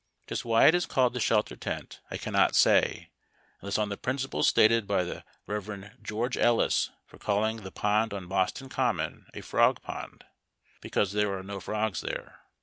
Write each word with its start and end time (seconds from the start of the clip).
Just 0.25 0.43
why 0.43 0.65
it 0.65 0.73
is 0.73 0.87
called 0.87 1.13
the 1.13 1.19
shelter 1.19 1.55
tent 1.55 1.99
I 2.09 2.17
cannot 2.17 2.55
say, 2.55 3.11
unless 3.61 3.77
on 3.77 3.89
the 3.89 3.97
principle 3.97 4.41
stated 4.41 4.87
by 4.87 5.03
tlie 5.03 5.21
Rev. 5.45 5.91
George 6.01 6.37
Ellis 6.37 6.89
for 7.05 7.19
calling 7.19 7.57
the 7.57 7.69
pond 7.71 8.11
on 8.11 8.25
Boston 8.27 8.67
Common 8.67 9.27
a 9.35 9.41
Frog 9.41 9.79
Pond, 9.83 10.23
viz: 10.23 10.77
because 10.81 11.11
there 11.11 11.37
are 11.37 11.43
no 11.43 11.59
frogs 11.59 12.01
there. 12.01 12.39